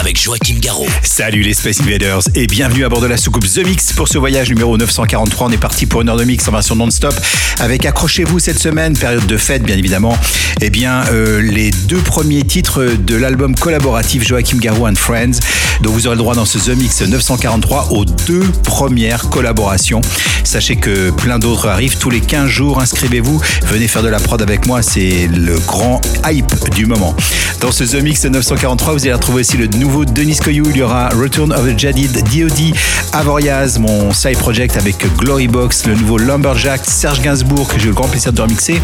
[0.00, 0.86] avec Joachim Garraud.
[1.02, 4.16] Salut les Space Invaders et bienvenue à bord de la soucoupe The Mix pour ce
[4.16, 5.48] voyage numéro 943.
[5.48, 7.14] On est parti pour une heure de mix en version non-stop
[7.58, 10.16] avec accrochez-vous cette semaine, période de fête bien évidemment.
[10.62, 15.38] Eh bien, euh, les deux premiers titres de l'album collaboratif Joachim Garraud and Friends.
[15.82, 20.00] Donc vous aurez le droit dans ce The Mix 943 aux deux premières collaborations.
[20.44, 22.80] Sachez que plein d'autres arrivent tous les 15 jours.
[22.80, 27.14] Inscrivez-vous, venez faire de la prod avec moi, c'est le grand hype du moment.
[27.60, 30.64] Dans ce The Mix 943, vous allez retrouver aussi le nouveau Denis Coyou.
[30.70, 32.74] Il y aura Return of the Jadid, DOD,
[33.12, 37.94] Avoriaz, mon side project avec Glorybox, le nouveau Lumberjack, Serge Gainsbourg, que j'ai eu le
[37.94, 38.80] grand plaisir de remixer.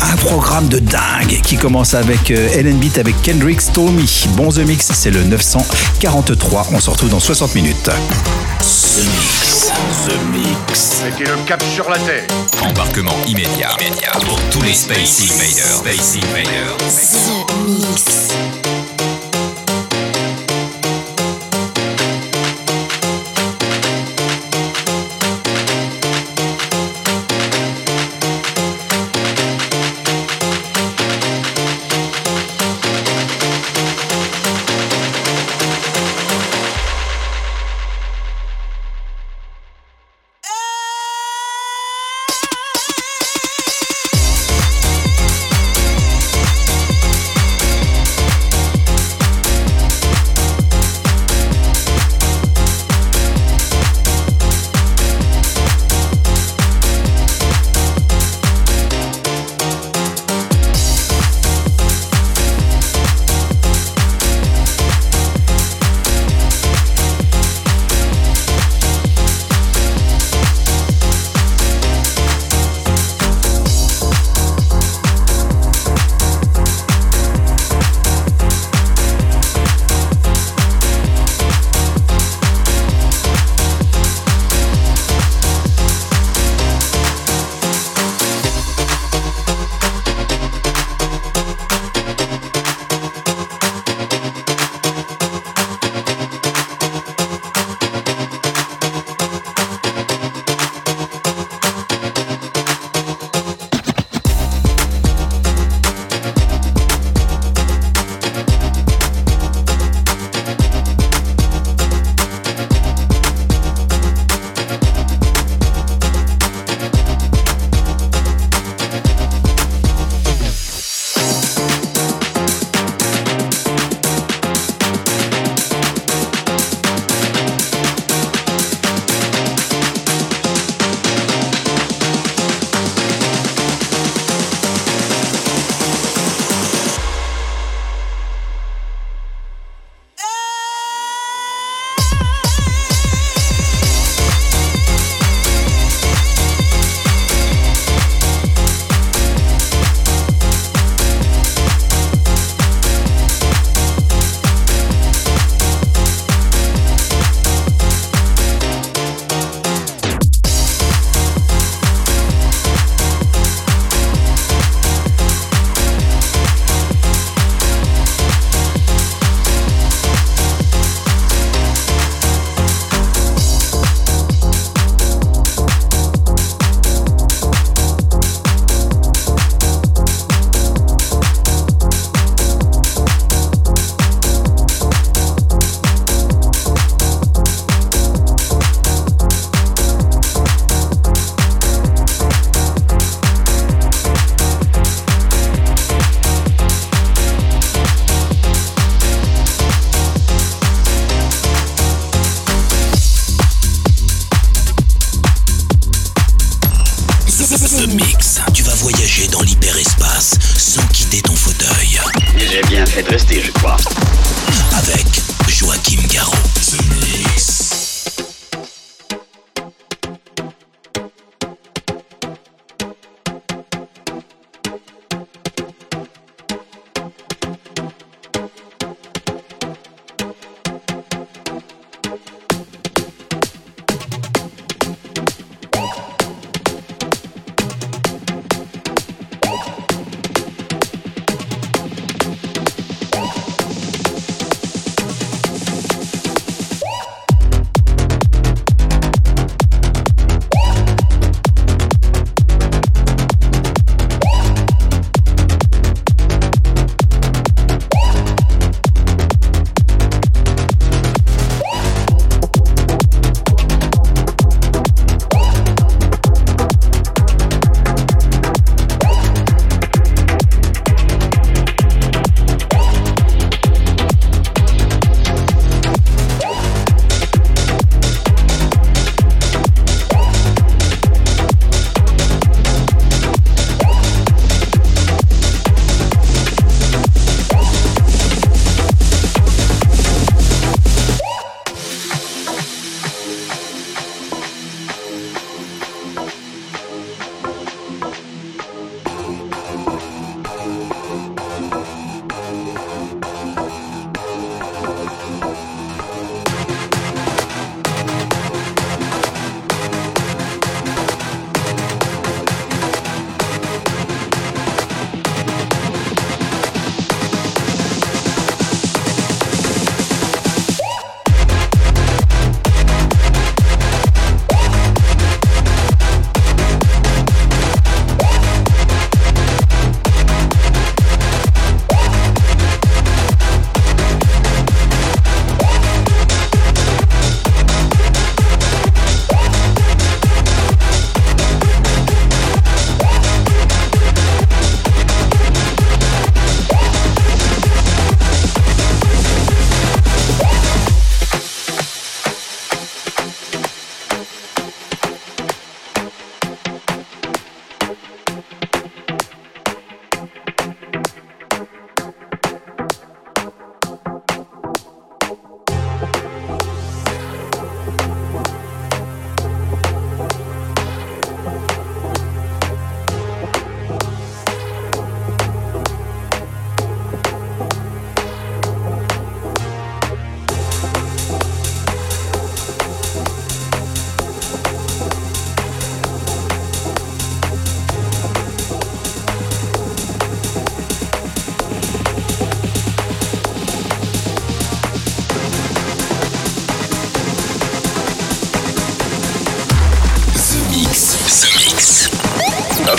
[0.00, 4.26] Un programme de dingue qui commence avec euh, Ellen Beat avec Kendrick Stormy.
[4.36, 6.68] Bon The Mix, c'est le 943.
[6.72, 7.84] On se retrouve dans 60 minutes.
[7.84, 9.72] The Mix.
[10.06, 11.02] The Mix.
[11.04, 12.26] Mettez le cap sur la terre.
[12.62, 15.78] Embarquement immédiat, immédiat pour tous les Space Invaders.
[15.78, 16.76] Space Invaders.
[16.78, 18.63] The Mix.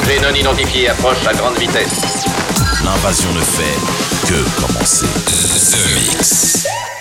[0.06, 2.26] Objet non identifié approche à grande vitesse.
[2.84, 5.08] L'invasion ne fait que commencer.
[5.72, 6.95] The Mix.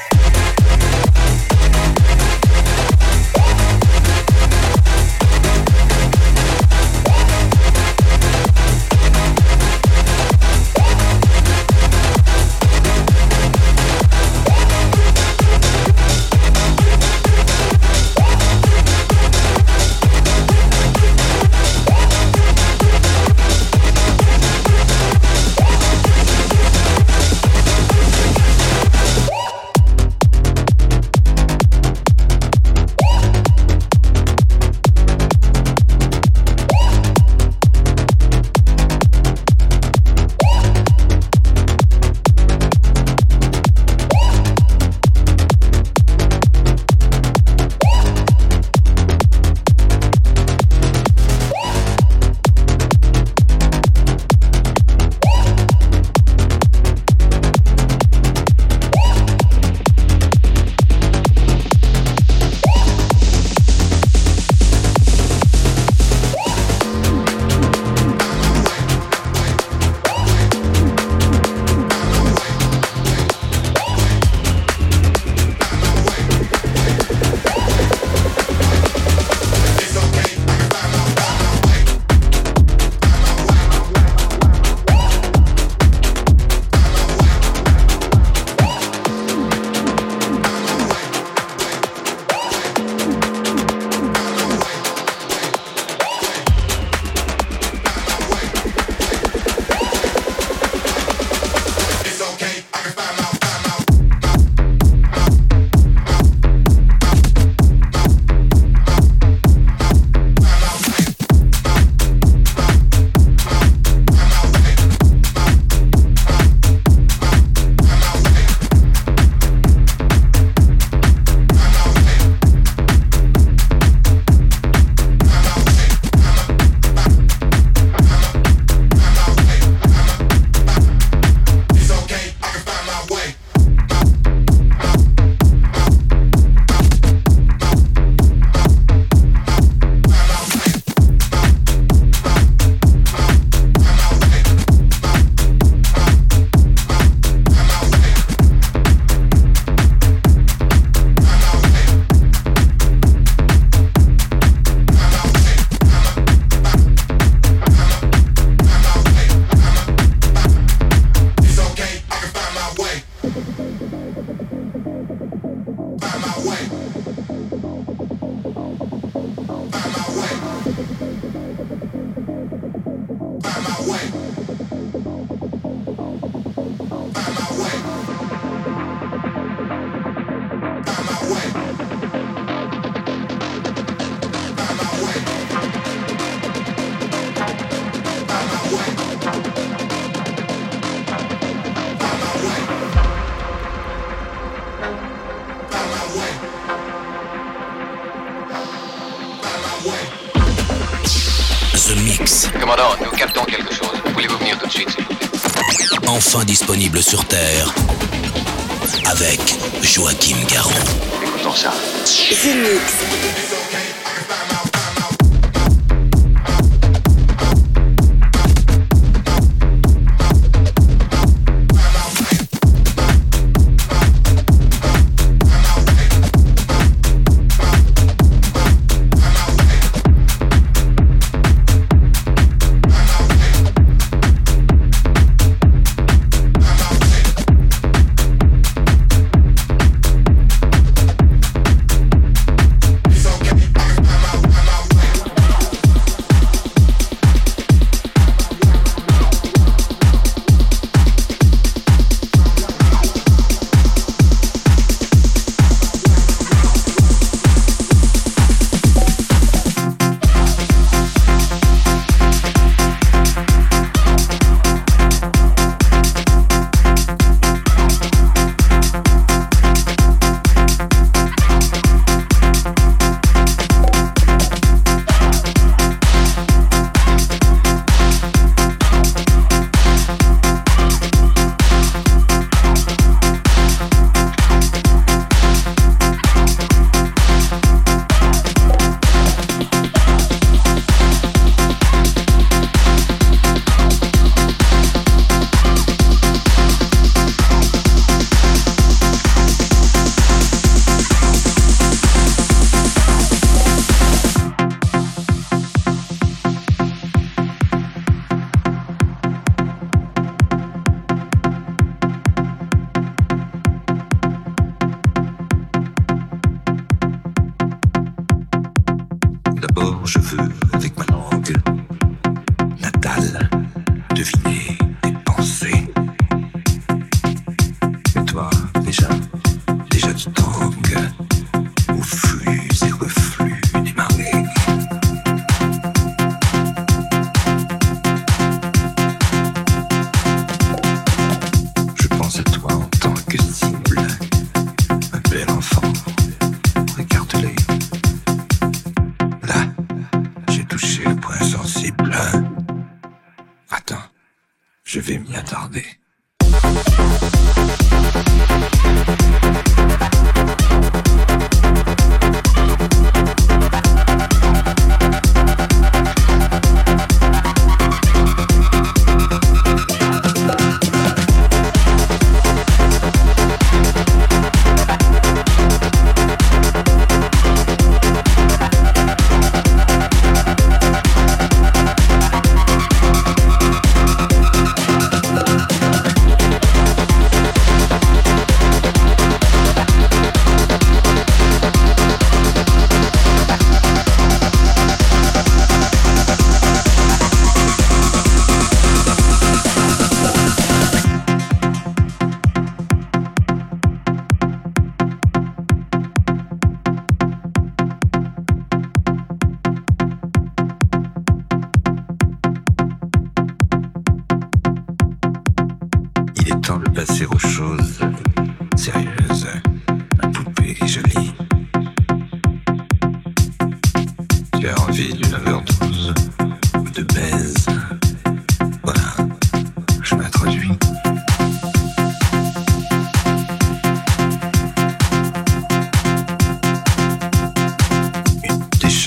[213.25, 213.54] Yeah.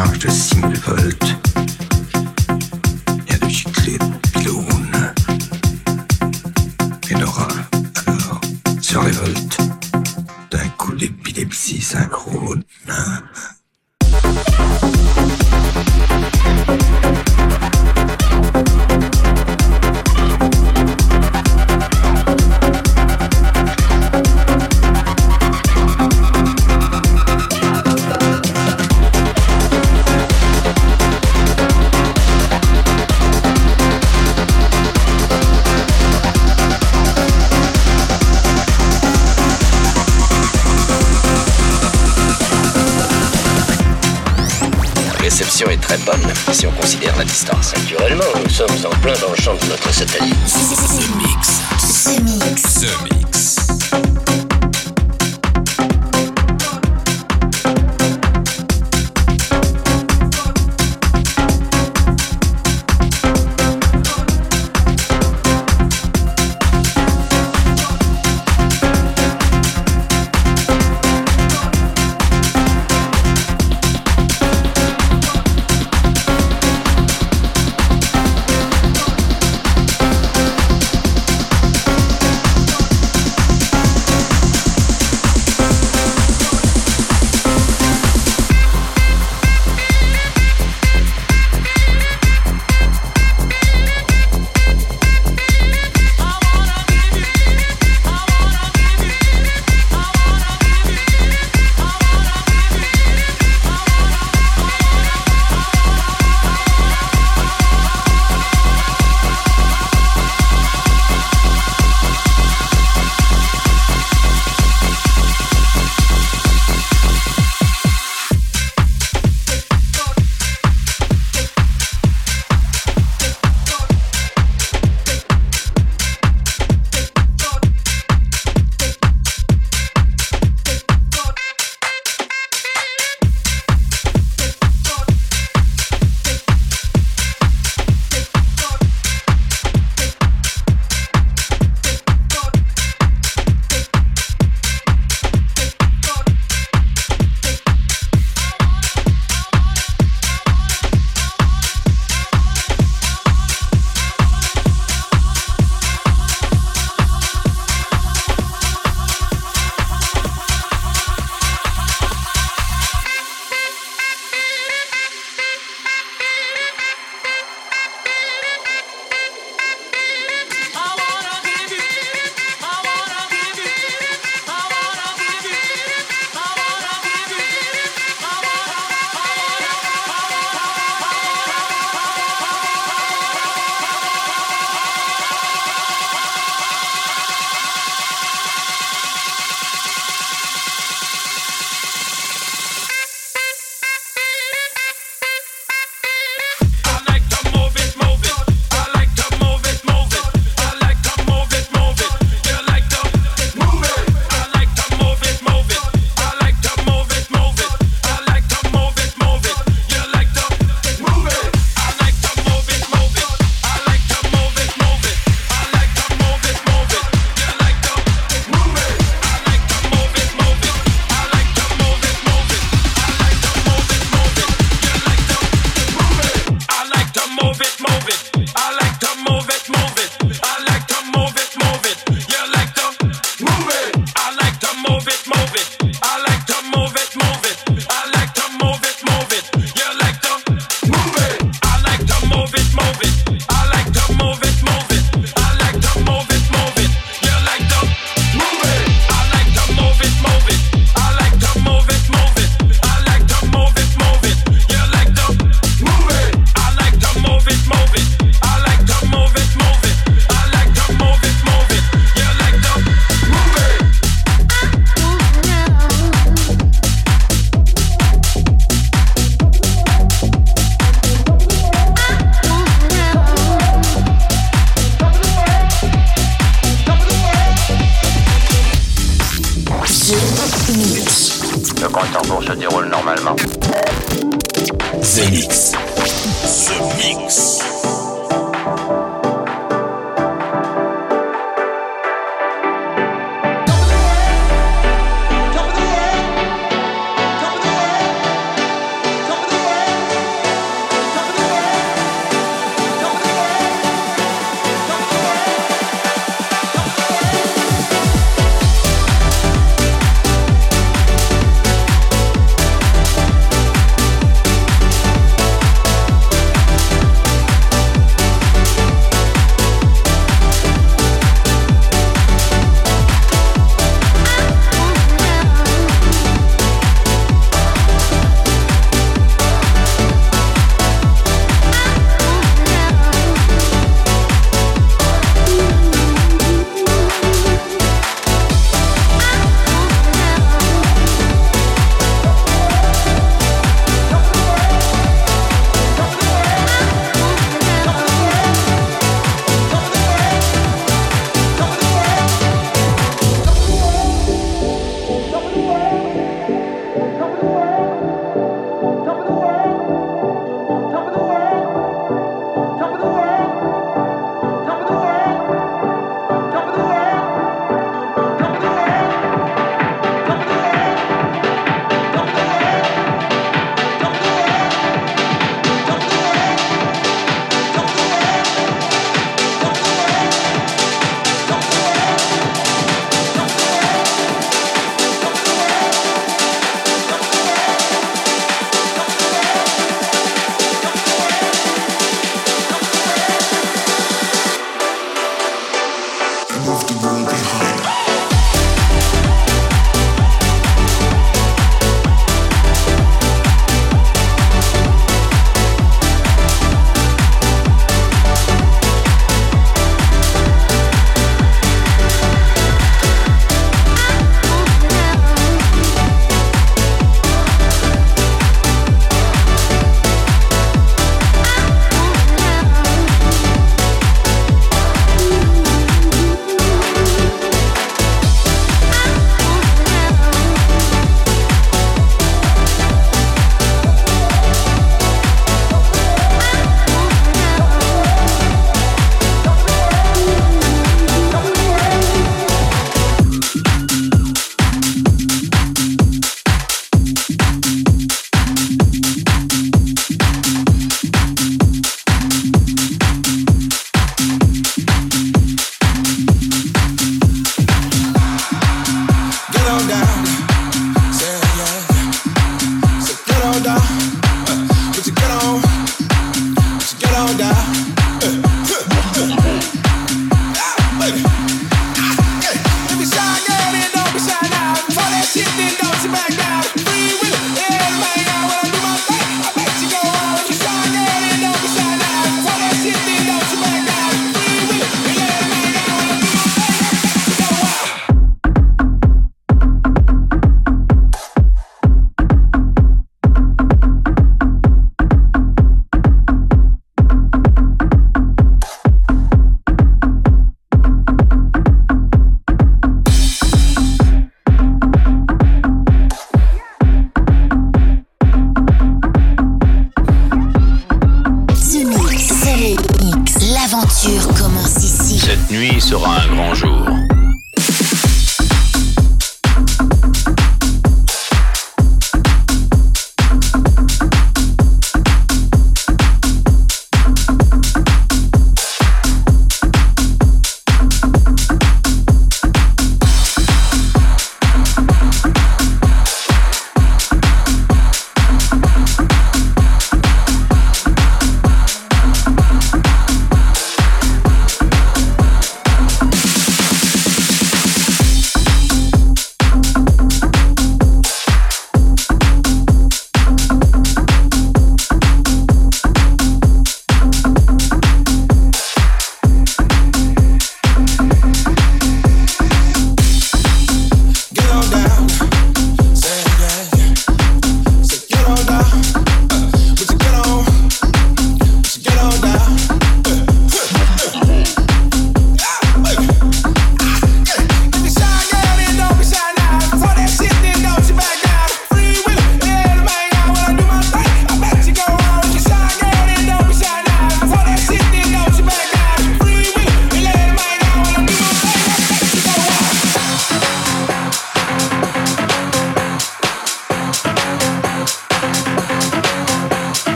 [0.00, 1.49] charge a single Volt.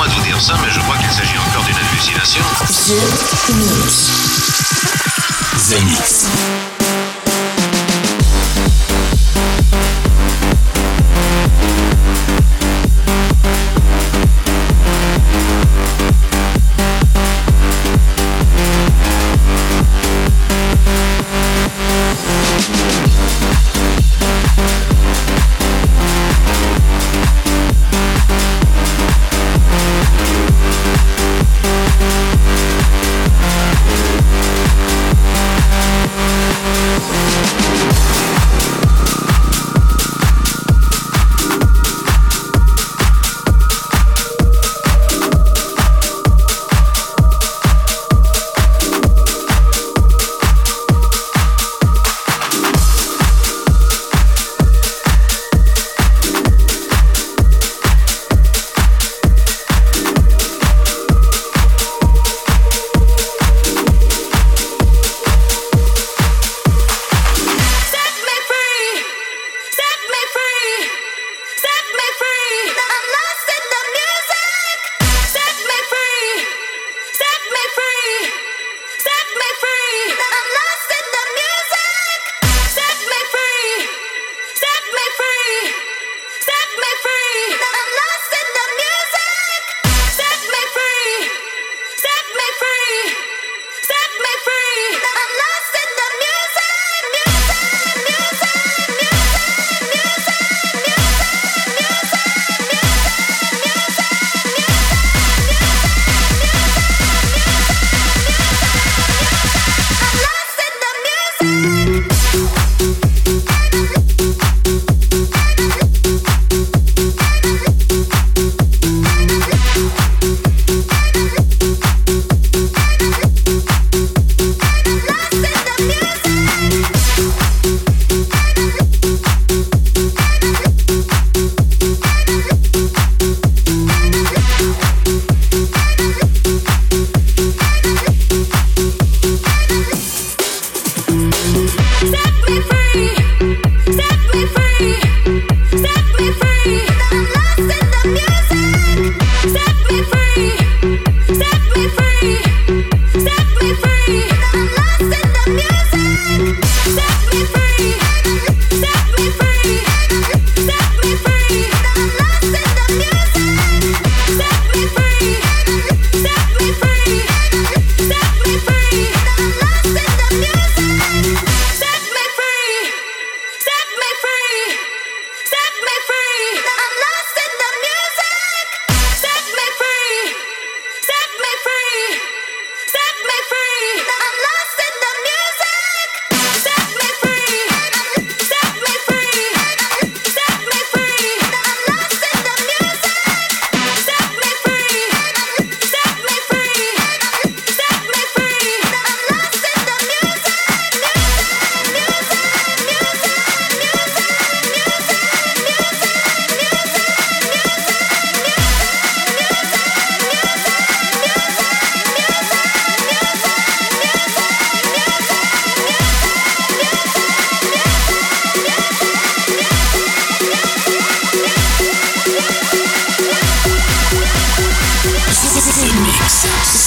[0.00, 2.42] Excusez-moi de vous dire ça, mais je crois qu'il s'agit encore d'une hallucination.
[5.68, 6.79] The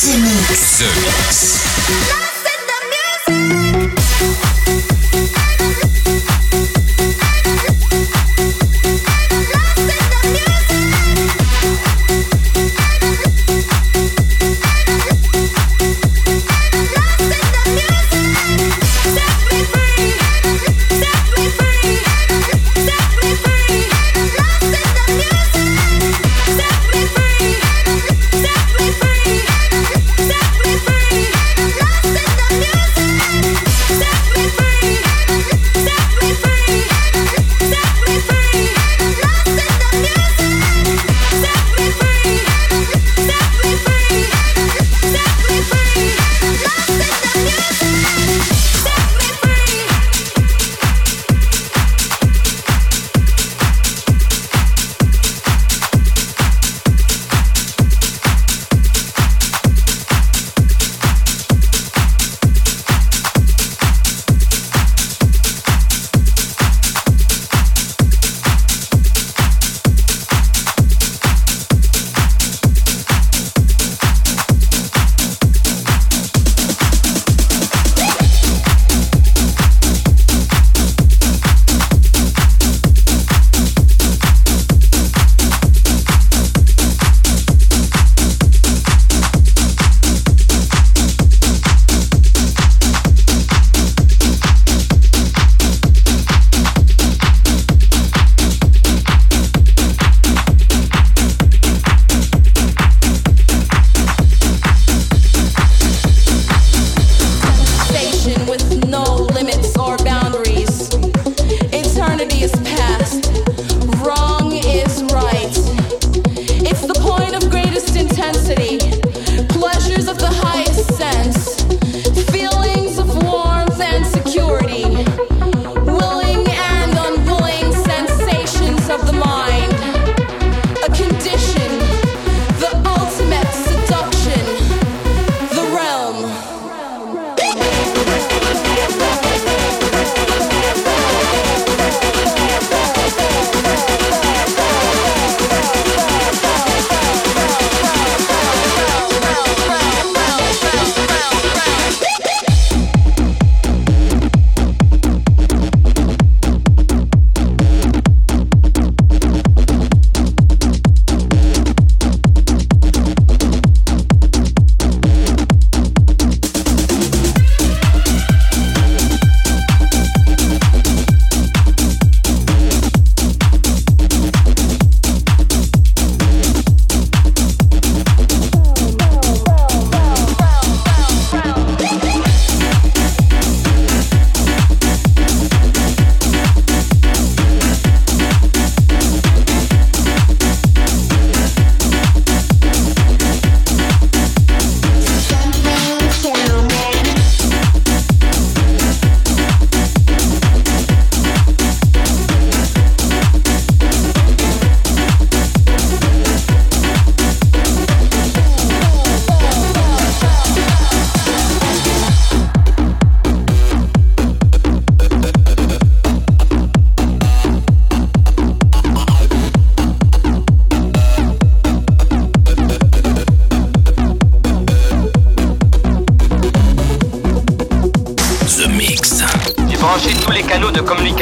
[0.04, 2.33] The Mix.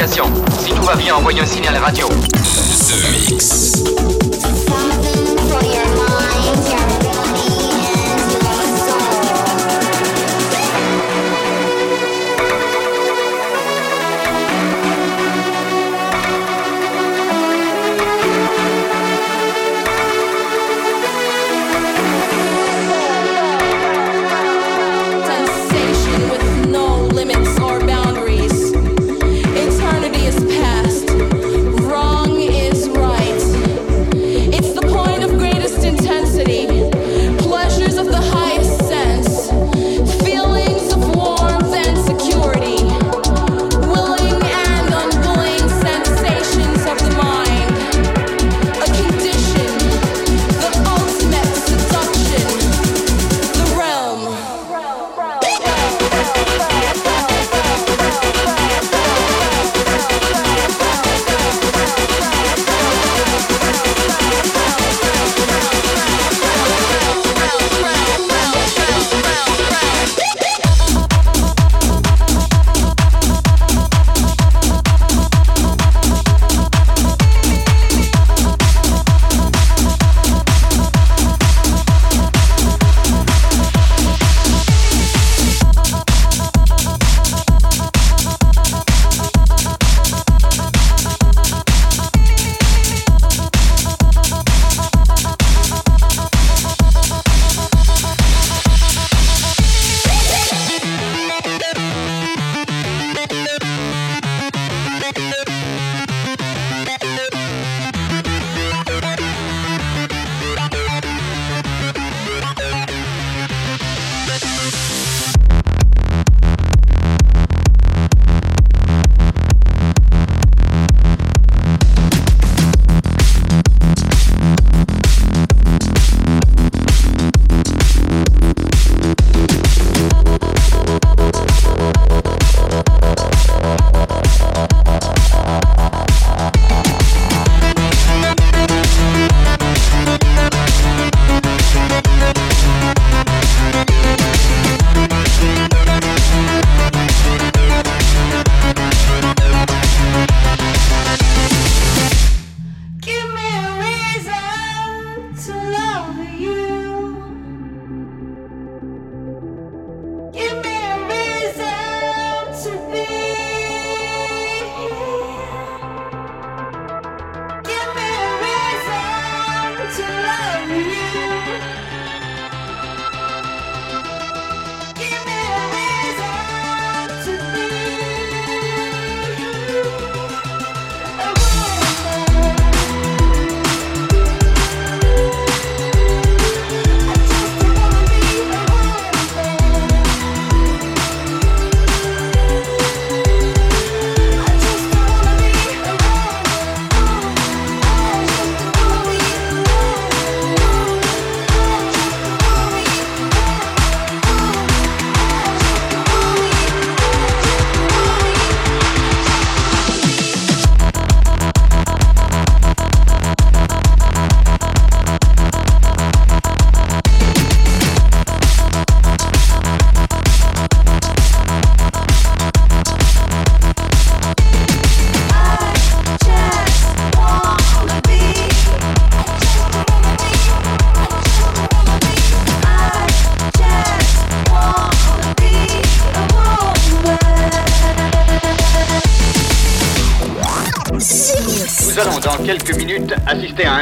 [0.04, 2.08] Si tout va bien, envoyez un signal radio.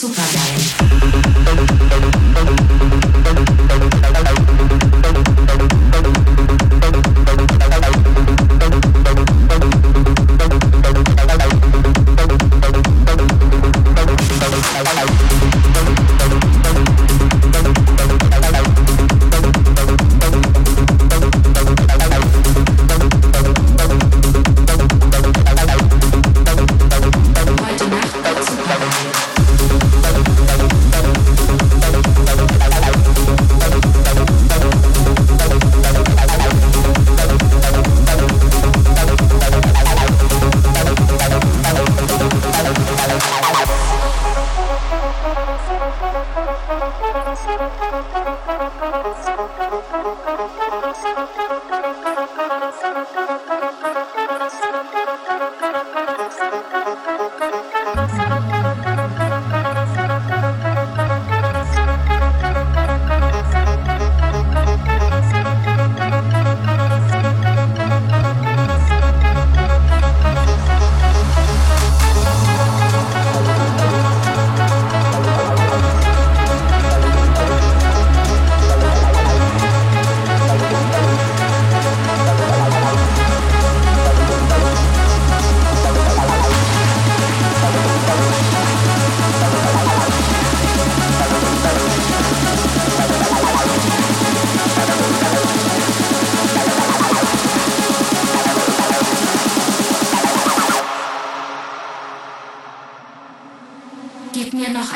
[0.00, 0.67] Nacht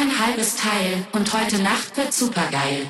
[0.02, 2.88] ein halbes Teil und heute Nacht wird supergeil.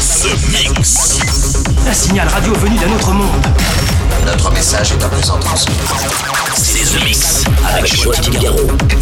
[0.00, 1.20] The Mix.
[1.86, 3.46] Un signal radio venu d'un autre monde.
[4.26, 5.76] Notre message est à présent transmis.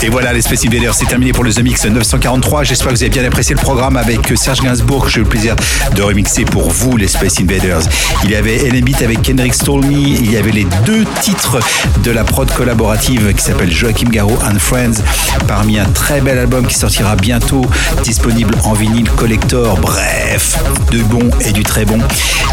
[0.03, 2.65] Et voilà, les Space Invaders, c'est terminé pour le The Mix 943.
[2.65, 5.57] J'espère que vous avez bien apprécié le programme avec Serge Gainsbourg, j'ai eu le plaisir
[5.95, 7.83] de remixer pour vous, les Space Invaders.
[8.25, 10.19] Il y avait Beat avec Kendrick Stolmy.
[10.21, 11.59] Il y avait les deux titres
[12.05, 15.03] de la prod collaborative qui s'appelle Joachim Garraud and Friends,
[15.47, 17.65] parmi un très bel album qui sortira bientôt,
[18.05, 19.79] disponible en vinyle collector.
[19.79, 20.59] Bref,
[20.91, 21.99] du bon et du très bon.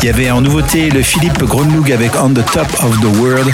[0.01, 3.51] Il y avait en nouveauté le Philippe Grunlug avec On the Top of the World.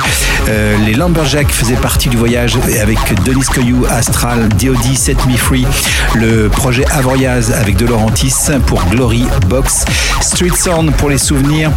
[0.48, 5.68] Euh, les Lumberjacks faisaient partie du voyage avec Denis Coyou, Astral, DOD, Set Me Free.
[6.16, 8.34] Le projet Avoriaz avec De Laurentis
[8.66, 9.86] pour Glory Box.
[10.22, 11.72] Street Sound pour les souvenirs.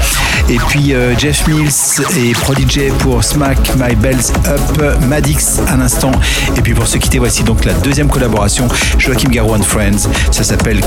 [0.49, 1.69] Et puis euh, Jeff Mills
[2.17, 5.01] et Prodigy pour Smack My Bells Up.
[5.09, 6.13] Madix à l'instant.
[6.57, 8.69] Et puis pour se quitter, voici donc la deuxième collaboration.
[8.99, 10.09] Joachim Garou and Friends.
[10.31, 10.81] Ça s'appelle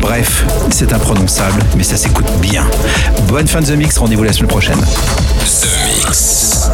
[0.00, 2.66] Bref, c'est imprononçable, mais ça s'écoute bien.
[3.28, 4.57] Bonne fin de The Mix, rendez-vous la semaine prochaine.
[4.60, 4.70] The
[5.86, 6.68] Mix.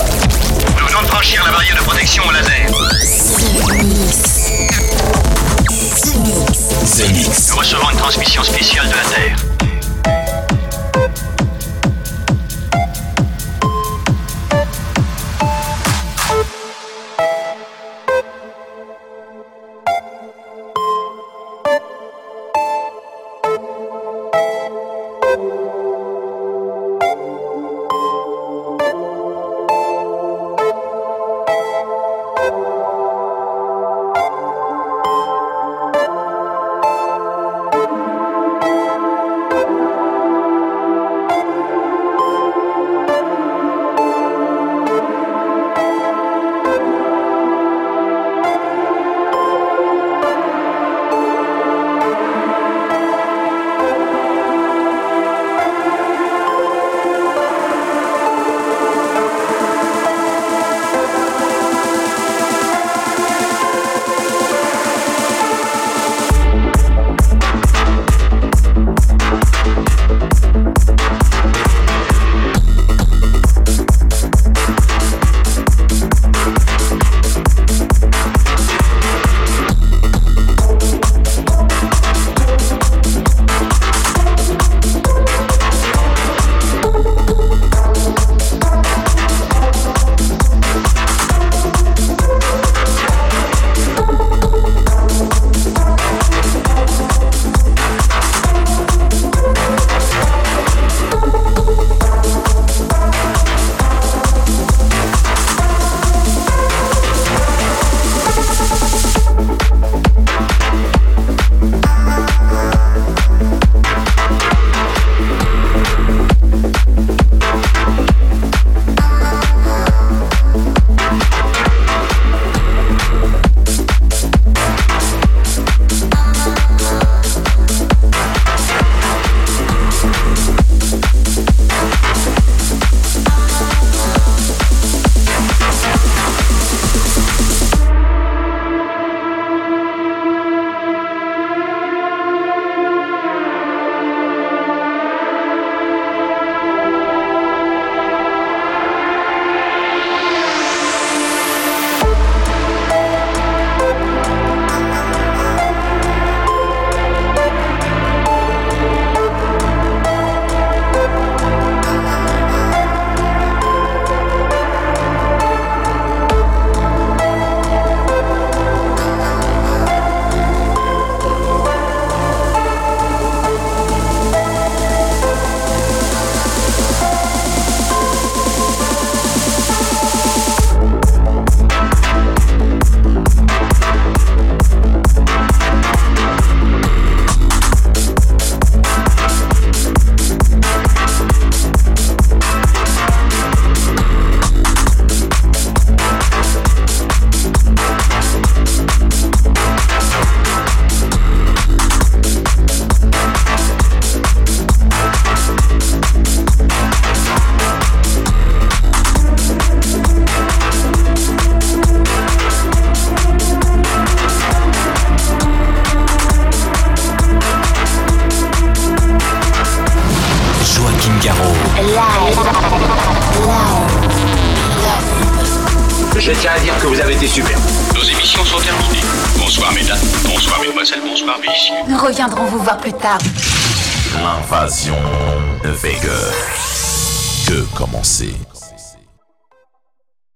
[0.78, 2.66] Nous venons de franchir la barrière de protection au laser.
[6.96, 7.50] The Mix.
[7.50, 9.53] Nous recevons une transmission spéciale de la Terre.